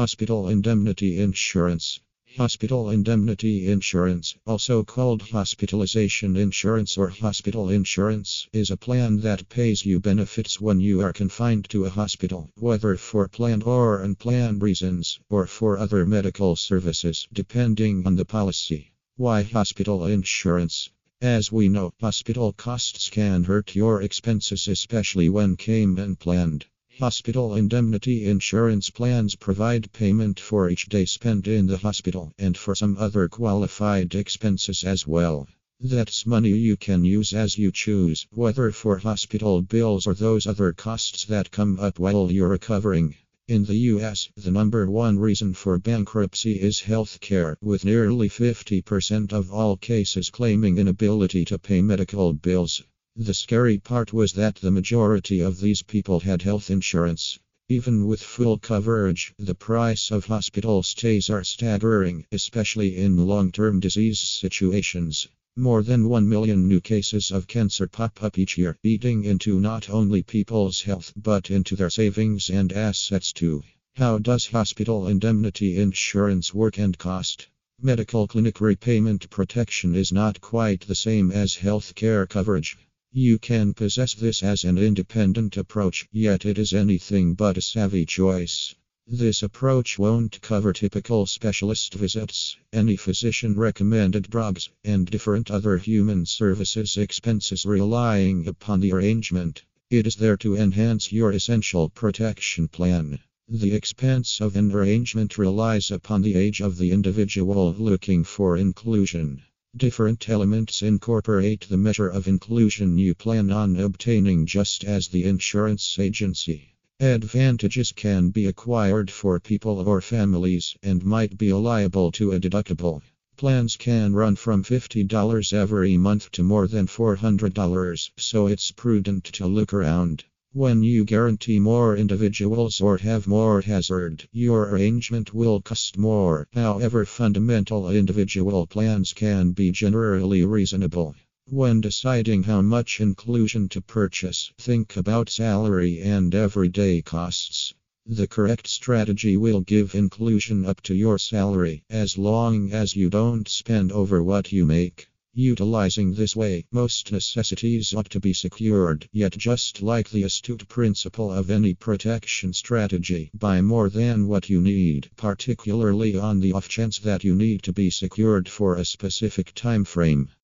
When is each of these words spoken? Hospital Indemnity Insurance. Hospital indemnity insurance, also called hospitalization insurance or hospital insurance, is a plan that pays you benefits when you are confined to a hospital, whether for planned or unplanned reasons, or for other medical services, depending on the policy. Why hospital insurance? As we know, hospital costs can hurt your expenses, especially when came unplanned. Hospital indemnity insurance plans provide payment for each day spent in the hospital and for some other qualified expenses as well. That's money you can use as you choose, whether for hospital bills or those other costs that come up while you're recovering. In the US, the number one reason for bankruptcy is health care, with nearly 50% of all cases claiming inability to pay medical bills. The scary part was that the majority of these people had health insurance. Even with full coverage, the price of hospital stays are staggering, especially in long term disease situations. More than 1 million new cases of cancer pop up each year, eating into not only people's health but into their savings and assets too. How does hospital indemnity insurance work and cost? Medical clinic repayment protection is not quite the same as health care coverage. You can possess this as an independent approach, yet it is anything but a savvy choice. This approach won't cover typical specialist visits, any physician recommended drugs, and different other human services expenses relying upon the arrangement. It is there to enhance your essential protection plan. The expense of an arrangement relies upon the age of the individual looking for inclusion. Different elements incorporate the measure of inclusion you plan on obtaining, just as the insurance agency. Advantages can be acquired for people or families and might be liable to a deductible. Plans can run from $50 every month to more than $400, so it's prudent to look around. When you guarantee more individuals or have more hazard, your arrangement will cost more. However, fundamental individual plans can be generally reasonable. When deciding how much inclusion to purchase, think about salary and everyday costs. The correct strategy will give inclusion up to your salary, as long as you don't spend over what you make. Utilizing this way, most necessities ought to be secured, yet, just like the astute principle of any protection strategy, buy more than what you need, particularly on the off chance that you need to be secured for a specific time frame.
Hospital 0.00 0.48
Indemnity 0.48 1.20
Insurance. 1.20 2.00
Hospital 2.38 2.88
indemnity 2.88 3.70
insurance, 3.70 4.34
also 4.46 4.82
called 4.82 5.20
hospitalization 5.20 6.38
insurance 6.38 6.96
or 6.96 7.10
hospital 7.10 7.68
insurance, 7.68 8.48
is 8.50 8.70
a 8.70 8.78
plan 8.78 9.20
that 9.20 9.46
pays 9.50 9.84
you 9.84 10.00
benefits 10.00 10.58
when 10.58 10.80
you 10.80 11.02
are 11.02 11.12
confined 11.12 11.68
to 11.68 11.84
a 11.84 11.90
hospital, 11.90 12.48
whether 12.56 12.96
for 12.96 13.28
planned 13.28 13.64
or 13.64 14.00
unplanned 14.00 14.62
reasons, 14.62 15.20
or 15.28 15.46
for 15.46 15.76
other 15.76 16.06
medical 16.06 16.56
services, 16.56 17.28
depending 17.34 18.06
on 18.06 18.16
the 18.16 18.24
policy. 18.24 18.94
Why 19.16 19.42
hospital 19.42 20.06
insurance? 20.06 20.88
As 21.20 21.52
we 21.52 21.68
know, 21.68 21.92
hospital 22.00 22.54
costs 22.54 23.10
can 23.10 23.44
hurt 23.44 23.76
your 23.76 24.00
expenses, 24.00 24.66
especially 24.66 25.28
when 25.28 25.56
came 25.56 25.98
unplanned. 25.98 26.64
Hospital 27.00 27.54
indemnity 27.54 28.26
insurance 28.26 28.90
plans 28.90 29.34
provide 29.34 29.90
payment 29.90 30.38
for 30.38 30.68
each 30.68 30.84
day 30.84 31.06
spent 31.06 31.48
in 31.48 31.66
the 31.66 31.78
hospital 31.78 32.30
and 32.38 32.58
for 32.58 32.74
some 32.74 32.98
other 32.98 33.26
qualified 33.26 34.14
expenses 34.14 34.84
as 34.84 35.06
well. 35.06 35.48
That's 35.80 36.26
money 36.26 36.50
you 36.50 36.76
can 36.76 37.02
use 37.06 37.32
as 37.32 37.56
you 37.56 37.72
choose, 37.72 38.26
whether 38.32 38.70
for 38.70 38.98
hospital 38.98 39.62
bills 39.62 40.06
or 40.06 40.12
those 40.12 40.46
other 40.46 40.74
costs 40.74 41.24
that 41.24 41.50
come 41.50 41.80
up 41.80 41.98
while 41.98 42.30
you're 42.30 42.50
recovering. 42.50 43.14
In 43.48 43.64
the 43.64 43.76
US, 43.96 44.28
the 44.36 44.50
number 44.50 44.90
one 44.90 45.18
reason 45.18 45.54
for 45.54 45.78
bankruptcy 45.78 46.60
is 46.60 46.80
health 46.80 47.18
care, 47.22 47.56
with 47.62 47.86
nearly 47.86 48.28
50% 48.28 49.32
of 49.32 49.50
all 49.50 49.78
cases 49.78 50.28
claiming 50.28 50.76
inability 50.76 51.46
to 51.46 51.58
pay 51.58 51.80
medical 51.80 52.34
bills. 52.34 52.82
The 53.16 53.34
scary 53.34 53.76
part 53.76 54.12
was 54.12 54.32
that 54.34 54.54
the 54.54 54.70
majority 54.70 55.40
of 55.40 55.60
these 55.60 55.82
people 55.82 56.20
had 56.20 56.42
health 56.42 56.70
insurance. 56.70 57.38
Even 57.68 58.06
with 58.06 58.22
full 58.22 58.56
coverage, 58.56 59.34
the 59.36 59.54
price 59.54 60.10
of 60.10 60.24
hospital 60.26 60.82
stays 60.82 61.28
are 61.28 61.44
staggering, 61.44 62.24
especially 62.32 62.96
in 62.96 63.26
long 63.26 63.52
term 63.52 63.78
disease 63.78 64.20
situations. 64.20 65.28
More 65.56 65.82
than 65.82 66.08
1 66.08 66.28
million 66.28 66.66
new 66.66 66.80
cases 66.80 67.30
of 67.30 67.46
cancer 67.46 67.88
pop 67.88 68.22
up 68.22 68.38
each 68.38 68.56
year, 68.56 68.78
eating 68.84 69.24
into 69.24 69.60
not 69.60 69.90
only 69.90 70.22
people's 70.22 70.80
health 70.80 71.12
but 71.14 71.50
into 71.50 71.76
their 71.76 71.90
savings 71.90 72.48
and 72.48 72.72
assets 72.72 73.32
too. 73.32 73.64
How 73.96 74.18
does 74.18 74.46
hospital 74.46 75.08
indemnity 75.08 75.76
insurance 75.76 76.54
work 76.54 76.78
and 76.78 76.96
cost? 76.96 77.48
Medical 77.82 78.28
clinic 78.28 78.60
repayment 78.60 79.28
protection 79.30 79.94
is 79.94 80.12
not 80.12 80.40
quite 80.40 80.82
the 80.82 80.94
same 80.94 81.30
as 81.30 81.56
health 81.56 81.94
care 81.94 82.24
coverage. 82.24 82.78
You 83.12 83.40
can 83.40 83.74
possess 83.74 84.14
this 84.14 84.40
as 84.40 84.62
an 84.62 84.78
independent 84.78 85.56
approach, 85.56 86.06
yet 86.12 86.46
it 86.46 86.58
is 86.58 86.72
anything 86.72 87.34
but 87.34 87.58
a 87.58 87.60
savvy 87.60 88.06
choice. 88.06 88.72
This 89.04 89.42
approach 89.42 89.98
won't 89.98 90.40
cover 90.40 90.72
typical 90.72 91.26
specialist 91.26 91.94
visits, 91.94 92.56
any 92.72 92.94
physician 92.94 93.56
recommended 93.56 94.30
drugs, 94.30 94.68
and 94.84 95.10
different 95.10 95.50
other 95.50 95.76
human 95.76 96.24
services 96.24 96.96
expenses 96.96 97.66
relying 97.66 98.46
upon 98.46 98.78
the 98.78 98.92
arrangement. 98.92 99.64
It 99.90 100.06
is 100.06 100.14
there 100.14 100.36
to 100.36 100.56
enhance 100.56 101.10
your 101.10 101.32
essential 101.32 101.88
protection 101.88 102.68
plan. 102.68 103.18
The 103.48 103.74
expense 103.74 104.40
of 104.40 104.54
an 104.54 104.70
arrangement 104.70 105.36
relies 105.36 105.90
upon 105.90 106.22
the 106.22 106.36
age 106.36 106.60
of 106.60 106.78
the 106.78 106.92
individual 106.92 107.74
looking 107.76 108.22
for 108.22 108.56
inclusion. 108.56 109.42
Different 109.76 110.28
elements 110.28 110.82
incorporate 110.82 111.60
the 111.68 111.76
measure 111.76 112.08
of 112.08 112.26
inclusion 112.26 112.98
you 112.98 113.14
plan 113.14 113.52
on 113.52 113.76
obtaining, 113.76 114.44
just 114.44 114.82
as 114.82 115.06
the 115.06 115.22
insurance 115.22 115.96
agency. 115.96 116.74
Advantages 116.98 117.92
can 117.92 118.30
be 118.30 118.46
acquired 118.46 119.12
for 119.12 119.38
people 119.38 119.78
or 119.78 120.00
families 120.00 120.76
and 120.82 121.04
might 121.04 121.38
be 121.38 121.52
liable 121.52 122.10
to 122.12 122.32
a 122.32 122.40
deductible. 122.40 123.00
Plans 123.36 123.76
can 123.76 124.12
run 124.12 124.34
from 124.34 124.64
$50 124.64 125.52
every 125.52 125.96
month 125.96 126.32
to 126.32 126.42
more 126.42 126.66
than 126.66 126.88
$400, 126.88 128.10
so 128.18 128.48
it's 128.48 128.72
prudent 128.72 129.24
to 129.24 129.46
look 129.46 129.72
around. 129.72 130.24
When 130.52 130.82
you 130.82 131.04
guarantee 131.04 131.60
more 131.60 131.96
individuals 131.96 132.80
or 132.80 132.98
have 132.98 133.28
more 133.28 133.60
hazard, 133.60 134.28
your 134.32 134.68
arrangement 134.68 135.32
will 135.32 135.60
cost 135.60 135.96
more. 135.96 136.48
However, 136.52 137.04
fundamental 137.04 137.88
individual 137.88 138.66
plans 138.66 139.12
can 139.12 139.52
be 139.52 139.70
generally 139.70 140.44
reasonable. 140.44 141.14
When 141.46 141.80
deciding 141.80 142.42
how 142.42 142.62
much 142.62 143.00
inclusion 143.00 143.68
to 143.68 143.80
purchase, 143.80 144.52
think 144.58 144.96
about 144.96 145.30
salary 145.30 146.00
and 146.00 146.34
everyday 146.34 147.00
costs. 147.00 147.72
The 148.04 148.26
correct 148.26 148.66
strategy 148.66 149.36
will 149.36 149.60
give 149.60 149.94
inclusion 149.94 150.66
up 150.66 150.80
to 150.82 150.96
your 150.96 151.16
salary, 151.20 151.84
as 151.88 152.18
long 152.18 152.72
as 152.72 152.96
you 152.96 153.08
don't 153.08 153.46
spend 153.46 153.92
over 153.92 154.20
what 154.20 154.50
you 154.50 154.66
make. 154.66 155.06
Utilizing 155.40 156.12
this 156.12 156.36
way, 156.36 156.66
most 156.70 157.12
necessities 157.12 157.94
ought 157.94 158.10
to 158.10 158.20
be 158.20 158.34
secured, 158.34 159.08
yet, 159.10 159.32
just 159.38 159.80
like 159.80 160.10
the 160.10 160.22
astute 160.22 160.68
principle 160.68 161.32
of 161.32 161.50
any 161.50 161.72
protection 161.72 162.52
strategy, 162.52 163.30
buy 163.32 163.62
more 163.62 163.88
than 163.88 164.28
what 164.28 164.50
you 164.50 164.60
need, 164.60 165.08
particularly 165.16 166.16
on 166.16 166.40
the 166.40 166.52
off 166.52 166.68
chance 166.68 166.98
that 166.98 167.22
you 167.22 167.34
need 167.34 167.62
to 167.62 167.72
be 167.72 167.88
secured 167.88 168.48
for 168.48 168.74
a 168.74 168.84
specific 168.84 169.54
time 169.54 169.84
frame. 169.84 170.28